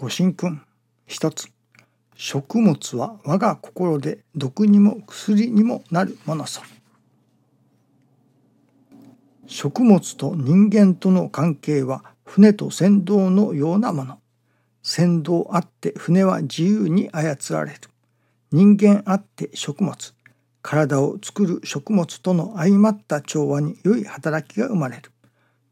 [0.00, 0.62] ご神君
[1.06, 1.50] 一つ。
[2.14, 6.62] 食物は我が心で毒にも薬にもなるものぞ
[9.46, 14.18] 食物と人間との関係は船と船頭のようなもの。
[14.82, 17.80] 船頭あって船は自由に操られる。
[18.52, 19.94] 人間あって食物。
[20.62, 25.12] 体を作る食物との相まった調和に良い働きが生まれる。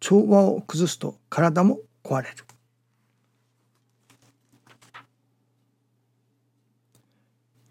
[0.00, 2.44] 調和を崩すと体も壊れる。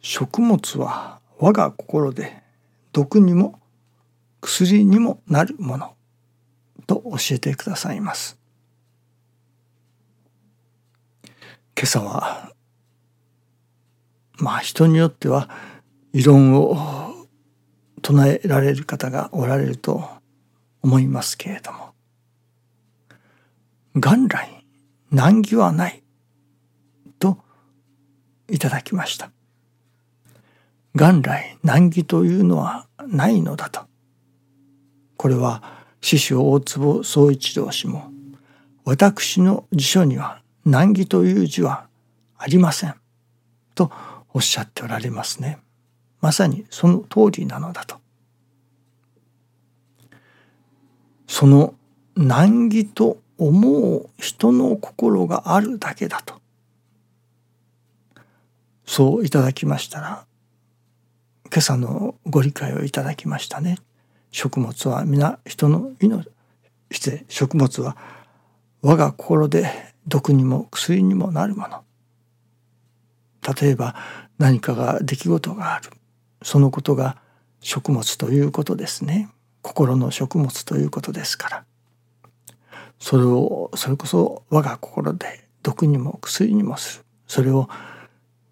[0.09, 2.41] 食物は我が心で
[2.93, 3.59] 毒にも
[4.39, 5.95] 薬にもなるもの
[6.87, 8.39] と教えてくださいます。
[11.75, 12.53] 今朝は
[14.37, 15.49] まあ人によっては
[16.13, 16.77] 異論を
[18.01, 20.07] 唱えられる方がおられると
[20.81, 21.93] 思いますけれども
[23.93, 24.65] 元来
[25.11, 26.01] 難儀はない
[27.19, 27.39] と
[28.49, 29.31] いただきました。
[30.97, 33.81] 元来難儀というのはないのだと。
[35.15, 35.61] これは
[36.01, 38.11] 師匠大坪宗一郎氏も
[38.83, 41.87] 私の辞書には難儀という字は
[42.37, 42.95] ありません。
[43.75, 43.91] と
[44.33, 45.59] おっしゃっておられますね。
[46.19, 47.97] まさにその通りなのだと。
[51.27, 51.75] その
[52.15, 56.41] 難儀と思う人の心があるだけだと。
[58.85, 60.25] そういただきましたら
[61.49, 63.77] 今朝のご理解をいただきましたね。
[64.31, 66.27] 食物は皆人の命
[66.91, 67.97] して食物は
[68.81, 69.71] 我が心で
[70.07, 71.83] 毒にも薬にもなるもの。
[73.59, 73.95] 例えば
[74.37, 75.89] 何かが出来事がある。
[76.43, 77.17] そのことが
[77.61, 79.29] 食物ということですね。
[79.61, 81.65] 心の食物ということですから。
[82.99, 87.05] それをそれこそ我が心で毒にも薬にもする。
[87.27, 87.69] それを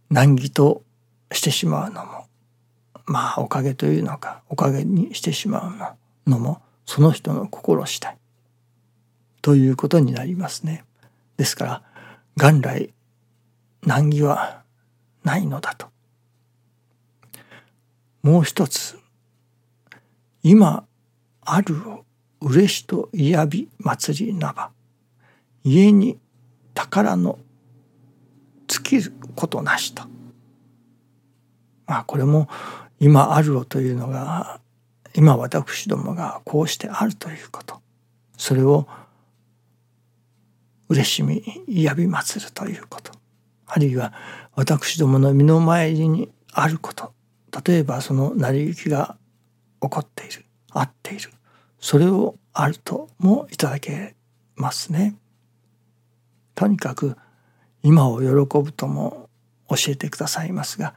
[0.10, 0.84] 難儀と
[1.32, 2.25] してしまうのも
[3.06, 5.96] まあおかげというのかおかげにしてしま
[6.26, 8.18] うのもその人の心次第
[9.42, 10.86] ということになりますね。
[11.38, 11.84] ですから
[12.36, 12.94] 元来
[13.84, 14.64] 難儀は
[15.24, 15.88] ないのだと。
[18.24, 18.98] もう一つ
[20.42, 20.86] 今
[21.42, 22.06] あるを
[22.42, 24.72] 嬉しと嫌び祭りなば
[25.64, 26.20] 家に
[26.74, 27.40] 宝の
[28.68, 30.04] 尽きることなしと。
[31.88, 32.48] まあこれも
[33.06, 34.60] 今あるをというのが
[35.14, 37.80] 今私どもがこうしてあるということ。
[38.36, 38.88] それを
[40.90, 43.12] 嬉しみ嫌び祭るということ。
[43.68, 44.12] あるいは
[44.56, 47.14] 私どもの身の回りにあること。
[47.64, 49.18] 例えばその成り行きが
[49.84, 51.30] 起こっているあっている。
[51.80, 54.16] それをあるともいただけ
[54.56, 55.16] ますね。
[56.56, 57.16] とにかく
[57.84, 59.30] 今を喜ぶとも
[59.70, 60.96] 教えてくださいますが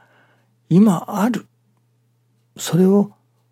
[0.69, 1.45] 今ある
[2.59, 3.11] それを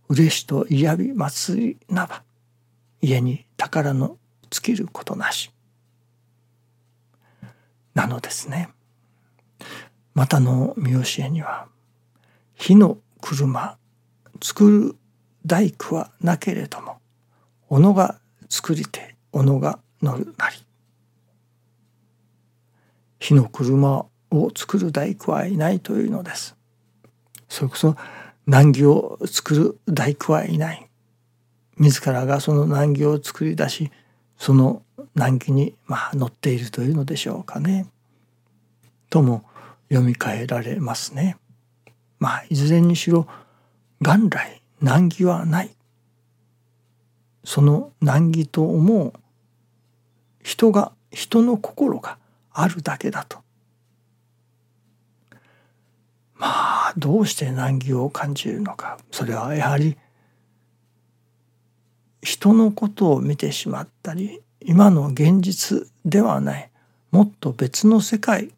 [0.10, 2.24] 嬉しと嫌び祭りなば
[3.02, 4.18] 家に宝の
[4.50, 5.52] 尽きることなし。
[7.94, 8.70] なのですね。
[10.14, 11.68] またの見教えには
[12.56, 13.78] 火の車
[14.44, 14.96] 作る
[15.46, 17.00] 大工はなけれども
[17.70, 18.20] 斧が
[18.50, 20.58] 作りて斧が乗るなり。
[23.20, 26.56] 火の車を作る大工はいないというのです。
[27.48, 27.96] それこそ
[28.48, 30.90] 難儀を作る大工はいない。
[31.78, 33.92] 自らがその難儀を作り出し
[34.36, 34.82] その
[35.14, 37.88] 難儀にまあ乗っているというのでしょうかね。
[39.10, 39.44] とも
[39.90, 41.38] 読み替えられますね。
[42.20, 43.28] まあいずれにしろ
[44.00, 45.76] 元来難儀はない。
[47.44, 49.14] その難儀と思う
[50.44, 52.18] 人が人の心が
[52.52, 53.40] あるだけだと
[56.36, 58.98] まあどうして難儀を感じるのか。
[59.12, 59.98] それはやはり
[62.22, 66.72] 人のことを見てしまったり今の現実ではない
[67.12, 68.50] もっと別の世界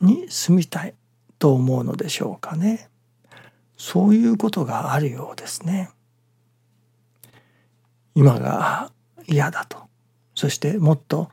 [0.00, 0.94] に住みたい
[1.38, 2.88] と思うのでしょうかね。
[3.76, 5.90] そういうことがあるようですね。
[8.14, 8.92] 今が
[9.26, 9.78] 嫌だと。
[10.34, 11.30] そしてもっと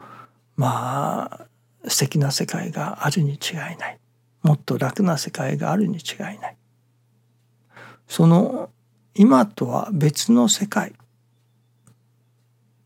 [0.56, 1.48] ま
[1.84, 4.01] あ素敵な世界があるに違いない。
[4.42, 6.58] もっと楽な世界があるに違いない。
[8.08, 8.70] その
[9.14, 10.94] 今とは別の世界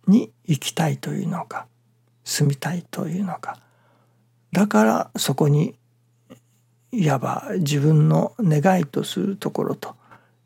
[0.08, 1.68] に行きたいというのか
[2.24, 3.60] 住みたいというのか。
[4.52, 5.76] だからそこに
[6.92, 9.96] いわば自分の願いとするところと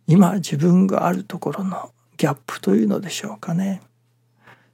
[0.07, 3.81] 今自分があるところのギャップというのでしょうかね。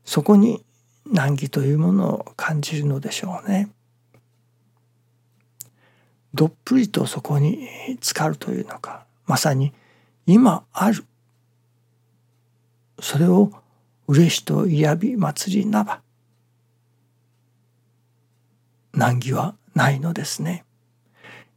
[0.06, 0.64] そこに
[1.06, 3.70] 難儀というものを感じるのでしょうね。
[6.36, 7.68] どっぷりとそこに
[8.02, 9.74] 浸かるというのかまさに
[10.28, 11.06] 今ある
[13.00, 13.52] それを
[14.08, 16.02] 嬉しと嫌び祭りなば
[18.94, 20.64] 難儀はないのですね。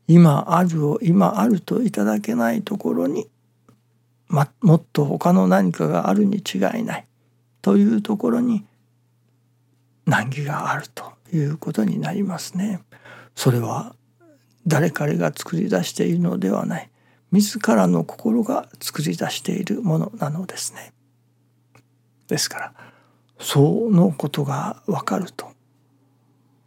[0.09, 3.29] 今あるを今あるといただけないところに、
[4.27, 7.07] ま、もっと他の何かがあるに違いない
[7.63, 8.65] というところに
[10.07, 12.81] 難儀があるということになりますね。
[13.37, 13.95] それは
[14.69, 16.91] 誰彼が作り出しているのではない
[17.33, 20.93] 自らの心が作り出しているものなのですね。
[22.29, 22.75] ですから
[23.39, 25.49] そのことがわかると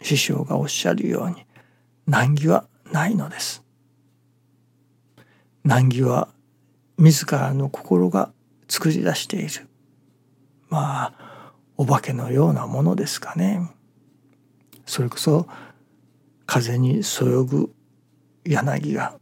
[0.02, 1.46] 師匠がおっしゃるように
[2.08, 3.64] 難儀はないのです。
[5.64, 6.28] 難儀は
[6.98, 8.32] 自らの心が
[8.68, 9.68] 作り出している
[10.70, 13.70] まあお化けのようなものですかね。
[14.88, 15.48] それこそ
[16.48, 17.72] 風にそよぐ
[18.44, 19.18] 柳が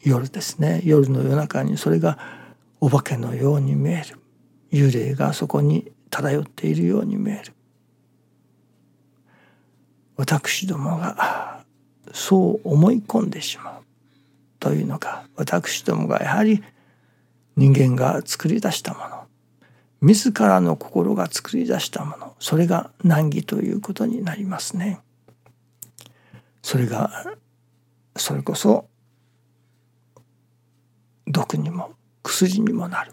[0.00, 0.82] 夜ですね。
[0.84, 2.18] 夜の夜中にそれが
[2.80, 4.18] お化けのように見える。
[4.72, 7.52] 幽霊がそこに漂っているように見える。
[10.16, 11.64] 私どもが
[12.12, 13.82] そう思い込んでしまう
[14.60, 16.62] というのか私どもがやはり
[17.56, 19.26] 人間が作り出したもの。
[20.02, 22.34] 自らの心が作り出したもの。
[22.38, 25.00] それが難儀ということになりますね。
[26.62, 27.24] それが
[28.18, 28.88] それこそ
[31.26, 31.92] 毒にも
[32.22, 33.12] 薬にもなる。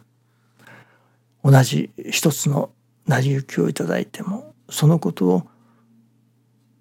[1.44, 2.72] 同じ一つの
[3.06, 5.44] 成り行きをいただいてもそのことを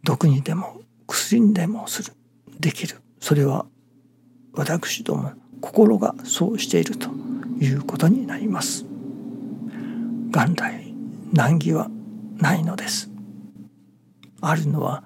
[0.05, 2.13] 毒にでも薬にでもする。
[2.61, 2.99] できる。
[3.21, 3.67] それは
[4.55, 7.09] 私ども心がそうしていると
[7.61, 8.85] いうことになります。
[10.31, 10.95] 元来
[11.33, 11.89] 難儀は
[12.37, 13.11] ないのです。
[14.41, 15.05] あるのは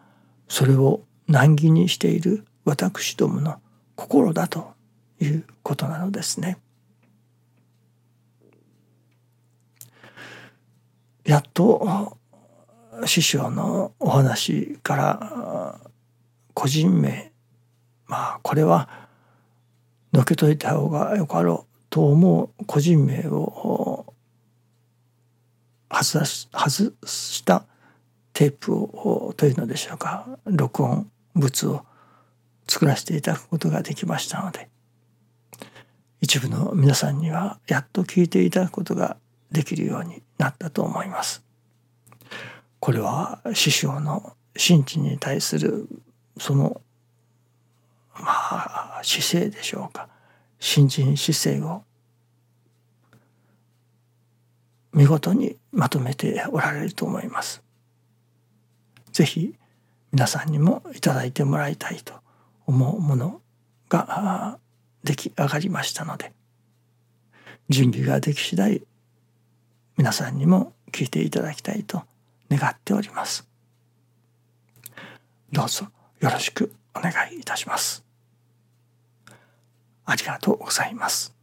[0.49, 3.61] それを難儀にしている私どもの
[3.95, 4.75] 心だと
[5.21, 6.59] いうことなのですね。
[11.25, 12.19] やっと
[13.07, 15.81] 師匠のお話から
[16.55, 17.33] 個人名
[18.07, 18.89] まあこれは
[20.13, 24.13] のけといた方がよかろうと思う個人名を
[25.91, 27.65] 外した
[28.33, 31.85] テープをというのでしょうか録音物を
[32.69, 34.69] 作らせていただくことができましたので
[36.21, 39.17] 一部の皆さんにはやっと聞いていただくことが
[39.53, 41.45] できるようになったと思います。
[42.81, 45.89] これは師匠の真知に対する
[46.39, 46.81] その
[48.15, 50.09] まあ姿勢でしょうか
[50.59, 51.85] 新人姿勢を
[54.93, 57.63] 見事にまとめておられると思います。
[59.13, 59.55] ぜひ
[60.13, 62.15] 皆さんにもいただいてもらいたいと
[62.67, 63.41] 思うもの
[63.89, 64.59] が
[65.05, 66.33] 出来上がりましたので
[67.69, 68.83] 準備ができ次第
[69.97, 72.03] 皆さんにも聞いていただきたいと
[72.51, 73.49] 願っております。
[75.53, 75.87] どうぞ
[76.21, 78.05] よろしくお願いいたします。
[80.05, 81.36] ありがとうございます。